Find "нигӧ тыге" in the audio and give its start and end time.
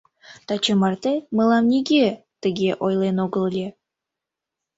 1.71-2.69